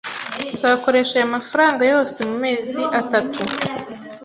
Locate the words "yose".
1.91-2.17